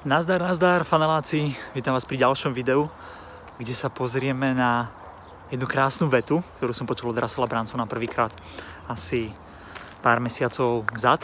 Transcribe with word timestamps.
Nazdar, 0.00 0.40
nazdar, 0.40 0.80
faneláci, 0.88 1.52
vítam 1.76 1.92
vás 1.92 2.08
pri 2.08 2.24
ďalšom 2.24 2.56
videu, 2.56 2.88
kde 3.60 3.76
sa 3.76 3.92
pozrieme 3.92 4.56
na 4.56 4.88
jednu 5.52 5.68
krásnu 5.68 6.08
vetu, 6.08 6.40
ktorú 6.56 6.72
som 6.72 6.88
počul 6.88 7.12
od 7.12 7.20
Russella 7.20 7.44
Bransona 7.44 7.84
prvýkrát 7.84 8.32
asi 8.88 9.28
pár 10.00 10.24
mesiacov 10.24 10.88
vzad, 10.96 11.20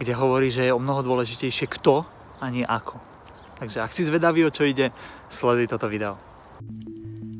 kde 0.00 0.16
hovorí, 0.16 0.48
že 0.48 0.64
je 0.64 0.72
o 0.72 0.80
mnoho 0.80 1.04
dôležitejšie 1.04 1.68
kto 1.76 2.08
a 2.40 2.48
nie 2.48 2.64
ako. 2.64 2.96
Takže 3.60 3.84
ak 3.84 3.92
si 3.92 4.08
zvedavý, 4.08 4.48
o 4.48 4.54
čo 4.54 4.64
ide, 4.64 4.96
sleduj 5.28 5.68
toto 5.68 5.84
video. 5.84 6.16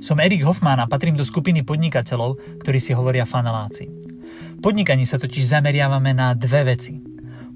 Som 0.04 0.20
Erik 0.20 0.45
Hoffman 0.45 0.77
a 0.77 0.84
patrím 0.84 1.16
do 1.16 1.24
skupiny 1.24 1.64
podnikateľov, 1.64 2.36
ktorí 2.61 2.77
si 2.77 2.92
hovoria 2.92 3.24
faneláci. 3.24 3.88
V 3.88 4.61
podnikaní 4.61 5.08
sa 5.08 5.16
totiž 5.16 5.40
zameriavame 5.56 6.12
na 6.12 6.36
dve 6.36 6.77
veci– 6.77 7.00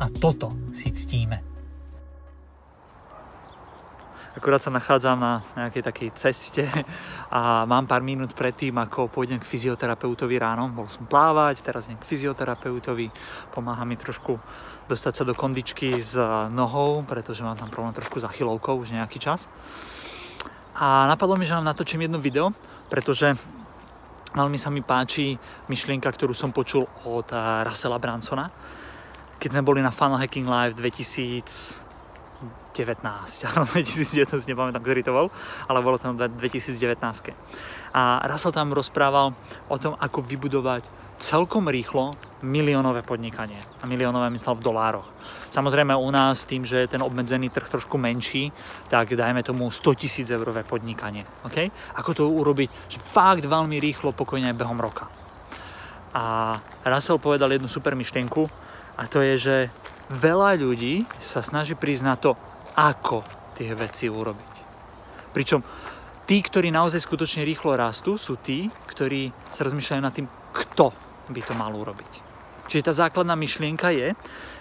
a 0.00 0.08
toto 0.08 0.56
si 0.72 0.88
ctíme. 0.88 1.44
Akurát 4.30 4.62
sa 4.62 4.72
nachádzam 4.72 5.18
na 5.20 5.44
nejakej 5.58 5.82
takej 5.84 6.10
ceste 6.16 6.64
a 7.28 7.68
mám 7.68 7.84
pár 7.84 8.00
minút 8.00 8.32
pred 8.32 8.54
tým, 8.56 8.78
ako 8.78 9.12
pôjdem 9.12 9.36
k 9.36 9.44
fyzioterapeutovi 9.44 10.38
ráno. 10.40 10.70
Bol 10.72 10.88
som 10.88 11.04
plávať, 11.04 11.60
teraz 11.60 11.90
idem 11.90 12.00
k 12.00 12.08
fyzioterapeutovi. 12.08 13.10
Pomáha 13.52 13.84
mi 13.84 14.00
trošku 14.00 14.40
dostať 14.88 15.12
sa 15.12 15.24
do 15.26 15.34
kondičky 15.36 15.98
s 15.98 16.16
nohou, 16.54 17.04
pretože 17.04 17.44
mám 17.44 17.58
tam 17.58 17.68
problém 17.68 17.92
trošku 17.92 18.22
za 18.22 18.32
chylovkou 18.32 18.80
už 18.80 18.96
nejaký 18.96 19.18
čas. 19.20 19.50
A 20.78 21.10
napadlo 21.10 21.36
mi, 21.36 21.44
že 21.44 21.58
vám 21.58 21.66
natočím 21.66 22.06
jedno 22.06 22.22
video, 22.22 22.54
pretože 22.88 23.34
veľmi 24.32 24.56
sa 24.56 24.70
mi 24.70 24.80
páči 24.80 25.36
myšlienka, 25.68 26.06
ktorú 26.06 26.32
som 26.32 26.54
počul 26.54 26.86
od 27.04 27.28
Russella 27.66 27.98
Bransona 28.00 28.48
keď 29.40 29.56
sme 29.56 29.64
boli 29.64 29.80
na 29.80 29.88
Funnel 29.88 30.20
Hacking 30.20 30.44
Live 30.44 30.76
2019, 30.76 31.80
áno, 33.50 33.64
2019, 33.64 34.52
nepamätám, 34.52 34.84
ktorý 34.84 35.00
to 35.00 35.16
bol, 35.16 35.32
ale 35.64 35.80
bolo 35.80 35.96
to 35.96 36.12
na 36.12 36.28
2019. 36.28 36.76
A 37.96 38.20
Russell 38.28 38.52
tam 38.52 38.76
rozprával 38.76 39.32
o 39.72 39.76
tom, 39.80 39.96
ako 39.96 40.20
vybudovať 40.20 40.84
celkom 41.20 41.68
rýchlo 41.68 42.16
miliónové 42.40 43.04
podnikanie. 43.04 43.60
A 43.80 43.84
miliónové 43.84 44.32
myslel 44.32 44.56
v 44.56 44.64
dolároch. 44.64 45.08
Samozrejme 45.52 45.92
u 45.92 46.08
nás 46.08 46.48
tým, 46.48 46.64
že 46.64 46.84
je 46.84 46.96
ten 46.96 47.04
obmedzený 47.04 47.52
trh 47.52 47.68
trošku 47.68 48.00
menší, 48.00 48.48
tak 48.88 49.12
dajme 49.12 49.44
tomu 49.44 49.68
100 49.68 50.00
tisíc 50.00 50.28
eurové 50.32 50.64
podnikanie. 50.64 51.28
Okay? 51.44 51.68
Ako 52.00 52.16
to 52.16 52.24
urobiť 52.24 52.68
že 52.88 52.96
fakt 53.00 53.44
veľmi 53.44 53.76
rýchlo, 53.76 54.16
pokojne 54.16 54.48
aj 54.48 54.56
behom 54.56 54.80
roka. 54.80 55.12
A 56.16 56.56
Russell 56.88 57.20
povedal 57.22 57.52
jednu 57.52 57.68
super 57.68 57.92
myšlienku, 57.92 58.48
a 59.00 59.08
to 59.08 59.24
je, 59.24 59.34
že 59.40 59.56
veľa 60.12 60.60
ľudí 60.60 61.08
sa 61.16 61.40
snaží 61.40 61.72
prísť 61.72 62.04
na 62.04 62.20
to, 62.20 62.36
ako 62.76 63.24
tie 63.56 63.72
veci 63.72 64.12
urobiť. 64.12 64.52
Pričom 65.32 65.64
tí, 66.28 66.44
ktorí 66.44 66.68
naozaj 66.68 67.00
skutočne 67.00 67.48
rýchlo 67.48 67.80
rastú, 67.80 68.20
sú 68.20 68.36
tí, 68.36 68.68
ktorí 68.68 69.32
sa 69.48 69.64
rozmýšľajú 69.64 70.02
nad 70.04 70.12
tým, 70.12 70.28
kto 70.52 70.92
by 71.32 71.40
to 71.40 71.56
mal 71.56 71.72
urobiť. 71.72 72.28
Čiže 72.68 72.86
tá 72.86 72.92
základná 72.94 73.34
myšlienka 73.34 73.90
je, 73.90 74.14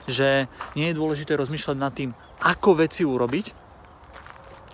že 0.10 0.50
nie 0.74 0.90
je 0.90 0.98
dôležité 0.98 1.38
rozmýšľať 1.38 1.78
nad 1.78 1.94
tým, 1.94 2.16
ako 2.42 2.82
veci 2.82 3.06
urobiť, 3.06 3.59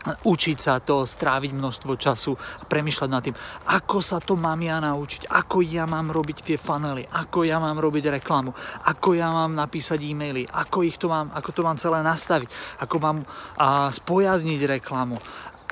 učiť 0.06 0.58
sa 0.58 0.78
to, 0.82 1.04
stráviť 1.06 1.52
množstvo 1.54 1.94
času 1.98 2.38
a 2.38 2.64
premyšľať 2.66 3.10
nad 3.10 3.22
tým, 3.26 3.36
ako 3.74 3.98
sa 4.02 4.22
to 4.22 4.38
mám 4.38 4.62
ja 4.62 4.78
naučiť, 4.78 5.30
ako 5.30 5.66
ja 5.66 5.90
mám 5.90 6.14
robiť 6.14 6.38
tie 6.46 6.58
funnely, 6.62 7.06
ako 7.10 7.46
ja 7.46 7.58
mám 7.58 7.82
robiť 7.82 8.22
reklamu, 8.22 8.54
ako 8.86 9.18
ja 9.18 9.34
mám 9.34 9.58
napísať 9.58 10.02
e-maily, 10.06 10.46
ako, 10.46 10.86
ich 10.86 11.02
to 11.02 11.10
mám, 11.10 11.34
ako 11.34 11.50
to 11.52 11.62
mám 11.66 11.78
celé 11.82 12.06
nastaviť, 12.06 12.50
ako 12.86 12.96
mám 13.02 13.18
a, 13.58 13.90
spojazniť 13.90 14.62
reklamu, 14.78 15.18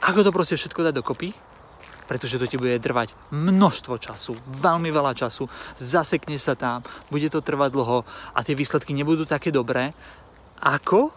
ako 0.01 0.19
to 0.25 0.35
proste 0.35 0.57
všetko 0.57 0.89
dať 0.89 0.93
dokopy, 0.97 1.29
pretože 2.03 2.35
to 2.35 2.49
ti 2.49 2.59
bude 2.59 2.75
trvať 2.83 3.15
množstvo 3.31 3.95
času, 3.95 4.35
veľmi 4.49 4.91
veľa 4.91 5.15
času, 5.15 5.47
zasekneš 5.79 6.41
sa 6.51 6.55
tam, 6.59 6.83
bude 7.07 7.31
to 7.31 7.39
trvať 7.39 7.71
dlho 7.71 8.03
a 8.35 8.39
tie 8.43 8.57
výsledky 8.57 8.91
nebudú 8.91 9.23
také 9.23 9.55
dobré, 9.55 9.95
ako 10.59 11.15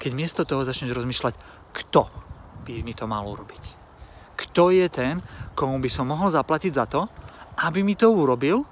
keď 0.00 0.10
miesto 0.16 0.42
toho 0.48 0.64
začneš 0.64 0.96
rozmýšľať, 0.96 1.34
kto 1.76 2.29
by 2.70 2.80
mi 2.86 2.94
to 2.94 3.04
mal 3.10 3.26
urobiť? 3.26 3.64
Kto 4.38 4.72
je 4.72 4.86
ten, 4.88 5.20
komu 5.52 5.76
by 5.82 5.90
som 5.92 6.08
mohol 6.08 6.32
zaplatiť 6.32 6.72
za 6.72 6.86
to, 6.88 7.04
aby 7.60 7.84
mi 7.84 7.92
to 7.92 8.08
urobil, 8.08 8.64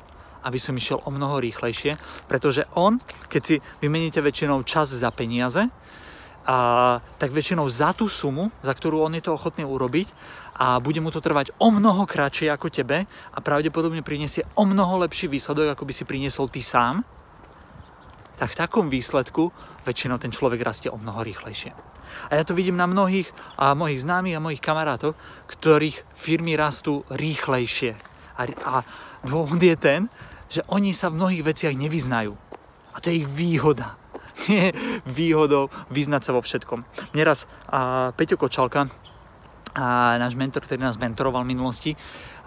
aby 0.46 0.56
som 0.56 0.72
išiel 0.72 1.02
o 1.04 1.10
mnoho 1.12 1.42
rýchlejšie, 1.42 1.98
pretože 2.30 2.64
on, 2.78 2.96
keď 3.28 3.42
si 3.44 3.56
vymeníte 3.82 4.22
väčšinou 4.24 4.64
čas 4.64 4.88
za 4.94 5.10
peniaze, 5.12 5.68
a, 6.48 6.56
tak 7.20 7.28
väčšinou 7.28 7.68
za 7.68 7.92
tú 7.92 8.08
sumu, 8.08 8.48
za 8.64 8.72
ktorú 8.72 9.04
on 9.04 9.12
je 9.12 9.24
to 9.28 9.36
ochotný 9.36 9.68
urobiť 9.68 10.08
a 10.56 10.80
bude 10.80 11.04
mu 11.04 11.12
to 11.12 11.20
trvať 11.20 11.52
o 11.60 11.68
mnoho 11.68 12.08
kratšie 12.08 12.48
ako 12.48 12.72
tebe 12.72 13.04
a 13.04 13.38
pravdepodobne 13.44 14.00
prinesie 14.00 14.48
o 14.56 14.64
mnoho 14.64 15.04
lepší 15.04 15.28
výsledok, 15.28 15.76
ako 15.76 15.84
by 15.84 15.92
si 15.92 16.08
priniesol 16.08 16.48
ty 16.48 16.64
sám, 16.64 17.04
tak 18.38 18.54
v 18.54 18.60
takom 18.64 18.86
výsledku 18.86 19.50
väčšinou 19.82 20.22
ten 20.22 20.30
človek 20.30 20.62
rastie 20.62 20.88
o 20.88 20.96
mnoho 20.96 21.26
rýchlejšie. 21.26 21.74
A 22.30 22.40
ja 22.40 22.46
to 22.46 22.56
vidím 22.56 22.78
na 22.78 22.88
mnohých 22.88 23.28
a 23.58 23.74
mojich 23.74 24.06
známych 24.06 24.38
a 24.38 24.44
mojich 24.44 24.62
kamarátov, 24.62 25.18
ktorých 25.50 26.06
firmy 26.14 26.54
rastú 26.54 27.04
rýchlejšie. 27.12 27.98
A, 28.38 28.42
a 28.64 28.74
dôvod 29.26 29.60
je 29.60 29.74
ten, 29.74 30.06
že 30.48 30.64
oni 30.70 30.94
sa 30.94 31.10
v 31.12 31.18
mnohých 31.20 31.44
veciach 31.44 31.74
nevyznajú. 31.76 32.32
A 32.94 32.96
to 33.02 33.12
je 33.12 33.26
ich 33.26 33.28
výhoda. 33.28 33.98
Nie 34.48 34.70
výhodou 35.04 35.68
vyznať 35.90 36.22
sa 36.22 36.32
vo 36.32 36.40
všetkom. 36.40 36.80
Mne 37.12 37.24
raz 37.26 37.44
a, 37.68 38.14
Peťo 38.14 38.38
Kočalka, 38.38 38.88
a 39.78 40.16
náš 40.16 40.34
mentor, 40.34 40.64
ktorý 40.64 40.80
nás 40.80 40.98
mentoroval 40.98 41.44
v 41.44 41.52
minulosti, 41.54 41.92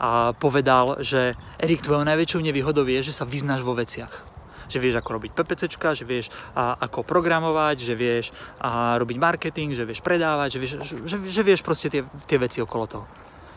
a 0.02 0.34
povedal, 0.34 0.98
že 1.06 1.38
Erik, 1.62 1.86
tvojou 1.86 2.02
najväčšou 2.02 2.42
nevýhodou 2.42 2.84
je, 2.90 3.06
že 3.06 3.14
sa 3.14 3.30
vyznáš 3.30 3.62
vo 3.62 3.78
veciach 3.78 4.31
že 4.72 4.80
vieš 4.80 5.04
ako 5.04 5.20
robiť 5.20 5.32
PPCčka, 5.36 5.92
že 5.92 6.08
vieš 6.08 6.32
a, 6.56 6.80
ako 6.80 7.04
programovať, 7.04 7.78
že 7.84 7.94
vieš 7.94 8.32
a, 8.64 8.96
robiť 8.96 9.18
marketing, 9.20 9.76
že 9.76 9.84
vieš 9.84 10.00
predávať, 10.00 10.56
že 10.56 10.60
vieš, 10.64 10.74
že, 11.04 11.18
že 11.20 11.42
vieš 11.44 11.62
proste 11.62 11.92
tie, 11.92 12.02
tie 12.26 12.38
veci 12.40 12.64
okolo 12.64 12.86
toho. 12.88 13.06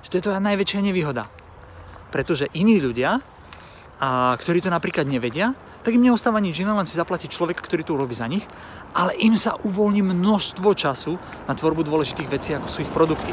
Že 0.03 0.09
to 0.11 0.17
je 0.19 0.25
tvoja 0.27 0.41
najväčšia 0.43 0.81
nevýhoda. 0.83 1.31
Pretože 2.11 2.51
iní 2.59 2.83
ľudia, 2.83 3.23
a, 4.03 4.35
ktorí 4.35 4.59
to 4.59 4.75
napríklad 4.75 5.07
nevedia, 5.07 5.55
tak 5.85 6.01
im 6.01 6.03
neostáva 6.03 6.41
nič 6.41 6.65
iné, 6.65 6.73
len 6.73 6.89
si 6.89 6.97
zaplatiť 6.97 7.29
človek, 7.29 7.61
ktorý 7.61 7.85
to 7.85 7.93
urobí 7.93 8.17
za 8.17 8.25
nich, 8.25 8.43
ale 8.97 9.13
im 9.21 9.37
sa 9.37 9.61
uvoľní 9.61 10.01
množstvo 10.01 10.73
času 10.73 11.21
na 11.45 11.53
tvorbu 11.53 11.85
dôležitých 11.85 12.33
vecí, 12.33 12.51
ako 12.57 12.69
sú 12.73 12.79
ich 12.83 12.91
produkty. 12.91 13.29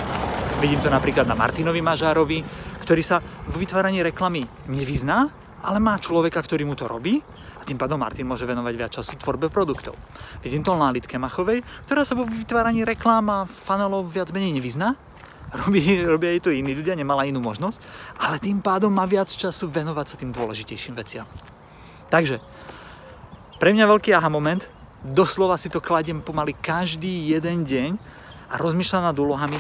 Vidím 0.60 0.84
to 0.84 0.92
napríklad 0.92 1.25
na 1.25 1.34
Martinovi 1.34 1.80
Mažárovi, 1.80 2.44
ktorý 2.84 3.01
sa 3.01 3.24
v 3.24 3.56
vytváraní 3.56 4.04
reklamy 4.04 4.44
nevyzná, 4.68 5.31
ale 5.63 5.77
má 5.80 5.95
človeka, 5.95 6.44
ktorý 6.44 6.68
mu 6.68 6.75
to 6.75 6.92
robí 6.92 7.24
a 7.62 7.63
tým 7.63 7.78
pádom 7.78 8.02
Martin 8.02 8.25
môže 8.25 8.50
venovať 8.50 8.74
viac 8.74 8.92
času 8.98 9.22
tvorbe 9.22 9.54
produktov. 9.54 9.94
Vidím 10.42 10.66
to 10.66 10.74
na 10.74 10.90
Litke 10.90 11.22
Machovej, 11.22 11.62
ktorá 11.86 12.02
sa 12.02 12.18
vo 12.18 12.25
vytváraní 12.25 12.81
reklám 12.81 13.30
a 13.30 13.40
funnelov 13.46 14.10
viac 14.10 14.34
menej 14.34 14.58
nevyzná. 14.58 14.98
Robí, 15.62 15.84
robia 16.02 16.31
jej 16.34 16.42
to 16.42 16.50
iní 16.50 16.72
ľudia, 16.74 16.96
nemala 16.96 17.28
inú 17.28 17.44
možnosť, 17.44 17.84
ale 18.24 18.40
tým 18.40 18.63
pádom 18.63 18.90
má 18.90 19.04
viac 19.04 19.28
času 19.28 19.68
venovať 19.68 20.06
sa 20.08 20.16
tým 20.16 20.31
dôležitejším 20.31 20.96
veciam. 20.96 21.28
Takže, 22.08 22.40
pre 23.60 23.75
mňa 23.75 23.86
veľký 23.92 24.16
aha 24.16 24.31
moment, 24.31 24.63
doslova 25.04 25.60
si 25.60 25.68
to 25.68 25.84
kladiem 25.84 26.24
pomaly 26.24 26.56
každý 26.56 27.36
jeden 27.36 27.68
deň 27.68 27.92
a 28.48 28.56
rozmýšľam 28.63 29.12
nad 29.12 29.18
úlohami, 29.19 29.60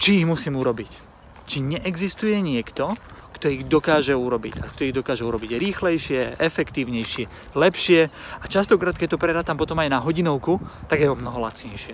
či 0.00 0.24
ich 0.24 0.26
musím 0.26 0.56
urobiť. 0.56 1.14
či 1.44 1.60
neexistuje 1.60 2.40
niekto, 2.40 2.96
kto 3.44 3.52
ich 3.52 3.68
dokáže 3.68 4.16
urobiť. 4.16 4.64
A 4.64 4.72
kto 4.72 4.88
ich 4.88 4.96
dokáže 4.96 5.20
urobiť 5.20 5.60
rýchlejšie, 5.60 6.40
efektívnejšie, 6.40 7.52
lepšie 7.52 8.08
a 8.40 8.44
častokrát, 8.48 8.96
keď 8.96 9.12
to 9.12 9.18
prerátam 9.20 9.60
potom 9.60 9.76
aj 9.84 9.92
na 9.92 10.00
hodinovku, 10.00 10.56
tak 10.88 11.04
je 11.04 11.12
o 11.12 11.20
mnoho 11.20 11.44
lacnejšie. 11.44 11.92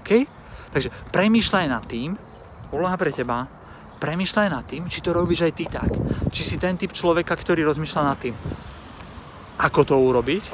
OK? 0.00 0.10
Takže 0.72 0.88
premýšľaj 1.12 1.66
nad 1.68 1.84
tým, 1.84 2.16
úloha 2.72 2.96
pre 2.96 3.12
teba, 3.12 3.44
premýšľaj 4.00 4.48
nad 4.48 4.64
tým, 4.64 4.88
či 4.88 5.04
to 5.04 5.12
robíš 5.12 5.44
aj 5.44 5.52
ty 5.52 5.68
tak. 5.68 5.92
Či 6.32 6.42
si 6.48 6.56
ten 6.56 6.80
typ 6.80 6.96
človeka, 6.96 7.36
ktorý 7.36 7.68
rozmýšľa 7.68 8.02
nad 8.08 8.16
tým, 8.16 8.32
ako 9.60 9.80
to 9.84 10.00
urobiť, 10.00 10.44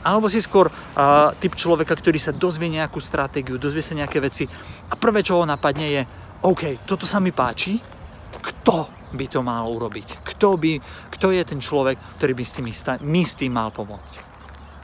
alebo 0.00 0.32
si 0.32 0.40
skôr 0.40 0.72
uh, 0.72 1.36
typ 1.36 1.52
človeka, 1.52 1.92
ktorý 1.92 2.16
sa 2.16 2.32
dozvie 2.32 2.72
nejakú 2.72 2.96
stratégiu, 3.04 3.60
dozvie 3.60 3.84
sa 3.84 3.92
nejaké 3.92 4.16
veci 4.16 4.48
a 4.88 4.96
prvé, 4.96 5.20
čo 5.20 5.36
ho 5.36 5.44
napadne 5.44 5.92
je, 5.92 6.02
OK, 6.40 6.88
toto 6.88 7.04
sa 7.04 7.20
mi 7.20 7.36
páči, 7.36 7.97
kto 8.36 8.88
by 9.16 9.26
to 9.28 9.40
mal 9.40 9.64
urobiť? 9.68 10.20
Kto, 10.24 10.60
by, 10.60 10.72
kto 11.12 11.32
je 11.32 11.42
ten 11.44 11.60
človek, 11.60 11.96
ktorý 12.20 12.32
by 12.36 12.44
s 12.44 12.52
tým, 12.52 12.66
mi 13.04 13.22
s 13.24 13.32
tým 13.36 13.52
mal 13.52 13.72
pomôcť? 13.72 14.14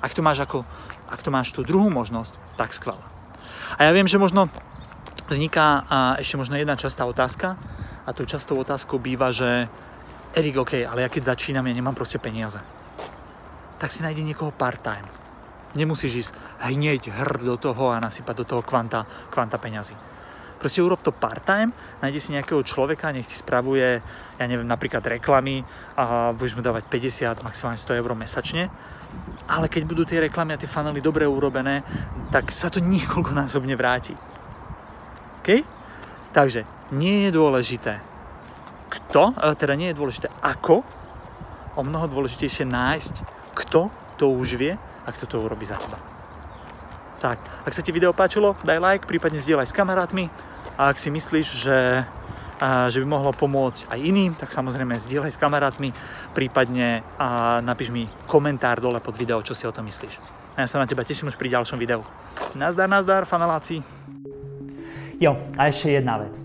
Ak 0.01 0.13
to 0.17 0.25
máš, 0.25 0.45
ako, 0.45 0.65
ak 1.09 1.21
to 1.21 1.33
máš 1.33 1.53
tú 1.53 1.65
druhú 1.65 1.93
možnosť, 1.93 2.33
tak 2.57 2.73
skvelá. 2.73 3.05
A 3.77 3.89
ja 3.89 3.91
viem, 3.93 4.09
že 4.09 4.21
možno 4.21 4.49
vzniká 5.29 5.85
a 5.89 5.99
ešte 6.21 6.37
možno 6.37 6.57
jedna 6.57 6.77
častá 6.77 7.05
otázka 7.09 7.57
a 8.05 8.11
tou 8.13 8.29
častou 8.29 8.61
otázkou 8.61 9.01
býva, 9.01 9.33
že 9.33 9.69
Erik, 10.37 10.61
OK, 10.61 10.85
ale 10.85 11.05
ja 11.05 11.09
keď 11.09 11.37
začínam, 11.37 11.65
ja 11.65 11.75
nemám 11.77 11.97
proste 11.97 12.21
peniaze. 12.21 12.61
Tak 13.81 13.93
si 13.93 14.05
nájde 14.05 14.25
niekoho 14.25 14.53
part-time. 14.53 15.07
Nemusíš 15.75 16.13
ísť 16.29 16.33
hneď 16.71 17.11
hr 17.11 17.43
do 17.43 17.57
toho 17.59 17.91
a 17.91 17.99
nasypať 17.99 18.35
do 18.41 18.45
toho 18.47 18.63
kvanta, 18.63 19.09
kvanta 19.29 19.59
peňazí 19.59 20.14
Proste 20.59 20.81
urob 20.81 21.03
to 21.05 21.13
part-time, 21.13 21.75
nájdi 22.01 22.21
si 22.23 22.31
nejakého 22.33 22.63
človeka, 22.65 23.13
nech 23.13 23.29
ti 23.29 23.37
spravuje, 23.37 24.01
ja 24.39 24.45
neviem, 24.49 24.65
napríklad 24.65 25.05
reklamy 25.05 25.61
a 25.99 26.33
budeš 26.33 26.57
mu 26.57 26.63
dávať 26.65 26.89
50, 26.89 27.45
maximálne 27.45 27.77
100 27.77 28.01
eur 28.01 28.11
mesačne. 28.17 28.71
Ale 29.47 29.69
keď 29.69 29.83
budú 29.85 30.03
tie 30.09 30.25
reklamy 30.25 30.57
a 30.57 30.61
tie 30.61 30.71
funnely 30.71 31.05
dobre 31.05 31.29
urobené, 31.29 31.85
tak 32.33 32.51
sa 32.51 32.73
to 32.73 32.81
niekoľkonásobne 32.81 33.75
vráti. 33.77 34.17
OK? 35.43 35.49
Takže 36.33 36.91
nie 36.97 37.29
je 37.29 37.31
dôležité 37.31 38.15
kto, 38.95 39.35
teda 39.59 39.75
nie 39.75 39.91
je 39.91 39.99
dôležité 39.99 40.29
ako, 40.39 40.87
o 41.75 41.83
mnoho 41.83 42.07
dôležitejšie 42.07 42.71
nájsť, 42.71 43.15
kto 43.59 43.91
to 44.15 44.31
už 44.31 44.55
vie 44.55 44.79
a 44.79 45.09
kto 45.11 45.27
to 45.27 45.43
urobí 45.43 45.67
za 45.67 45.75
teba. 45.75 45.99
Tak, 47.25 47.41
ak 47.65 47.73
sa 47.73 47.81
ti 47.81 47.89
video 47.89 48.13
páčilo, 48.13 48.53
daj 48.69 48.85
like, 48.85 49.09
prípadne 49.09 49.41
zdieľaj 49.41 49.73
s 49.73 49.73
kamarátmi 49.73 50.29
a 50.77 50.93
ak 50.93 51.01
si 51.01 51.09
myslíš, 51.09 51.49
že, 51.57 52.05
a, 52.61 52.93
že 52.93 53.01
by 53.01 53.09
mohlo 53.09 53.33
pomôcť 53.33 53.89
aj 53.89 53.97
iným, 53.97 54.37
tak 54.37 54.53
samozrejme 54.53 55.01
zdieľaj 55.01 55.33
s 55.33 55.41
kamarátmi, 55.41 55.97
prípadne 56.37 57.01
a 57.17 57.65
napíš 57.65 57.89
mi 57.97 58.13
komentár 58.29 58.85
dole 58.85 59.01
pod 59.01 59.17
video, 59.17 59.41
čo 59.41 59.57
si 59.57 59.65
o 59.65 59.73
tom 59.73 59.89
myslíš. 59.89 60.21
A 60.53 60.69
ja 60.69 60.69
sa 60.69 60.77
na 60.77 60.85
teba 60.85 61.01
teším 61.01 61.33
už 61.33 61.41
pri 61.41 61.49
ďalšom 61.49 61.81
videu. 61.81 62.05
Nazdar, 62.53 62.93
nazdar, 62.93 63.25
faneláci. 63.25 63.81
Jo, 65.17 65.41
a 65.57 65.73
ešte 65.73 65.97
jedna 65.97 66.21
vec. 66.21 66.45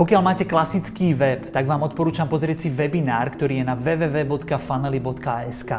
Pokiaľ 0.00 0.20
máte 0.24 0.48
klasický 0.48 1.12
web, 1.12 1.52
tak 1.52 1.68
vám 1.68 1.84
odporúčam 1.84 2.24
pozrieť 2.24 2.64
si 2.64 2.72
webinár, 2.72 3.36
ktorý 3.36 3.60
je 3.60 3.68
na 3.68 3.76
www.funnely.sk. 3.76 5.72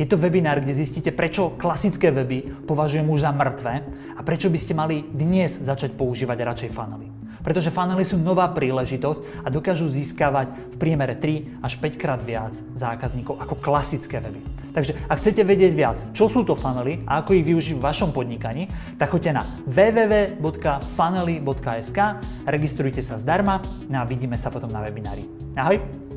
Je 0.00 0.06
to 0.08 0.16
webinár, 0.16 0.60
kde 0.60 0.76
zistíte, 0.76 1.12
prečo 1.12 1.56
klasické 1.58 2.08
weby 2.08 2.64
považujem 2.64 3.06
už 3.06 3.24
za 3.24 3.32
mŕtve 3.32 3.84
a 4.16 4.20
prečo 4.24 4.52
by 4.52 4.58
ste 4.60 4.76
mali 4.76 5.04
dnes 5.04 5.60
začať 5.60 5.96
používať 5.96 6.38
radšej 6.40 6.70
funnely. 6.72 7.08
Pretože 7.40 7.72
funnely 7.72 8.04
sú 8.04 8.20
nová 8.20 8.52
príležitosť 8.52 9.44
a 9.44 9.48
dokážu 9.48 9.88
získavať 9.88 10.76
v 10.76 10.78
priemere 10.80 11.16
3 11.16 11.64
až 11.64 11.80
5 11.80 11.96
krát 11.96 12.20
viac 12.20 12.52
zákazníkov 12.76 13.40
ako 13.40 13.56
klasické 13.56 14.20
weby. 14.20 14.44
Takže 14.70 14.94
ak 15.10 15.18
chcete 15.18 15.42
vedieť 15.42 15.74
viac, 15.74 15.98
čo 16.14 16.30
sú 16.30 16.46
to 16.46 16.54
funnely 16.54 17.02
a 17.08 17.24
ako 17.24 17.32
ich 17.34 17.42
využiť 17.48 17.74
v 17.80 17.82
vašom 17.82 18.12
podnikaní, 18.14 18.68
tak 19.00 19.10
choďte 19.10 19.32
na 19.34 19.42
www.funnely.sk, 19.66 21.98
registrujte 22.46 23.02
sa 23.02 23.18
zdarma 23.18 23.58
no 23.88 23.98
a 23.98 24.04
vidíme 24.06 24.38
sa 24.38 24.50
potom 24.52 24.70
na 24.70 24.80
webinári. 24.84 25.24
Ahoj! 25.58 26.09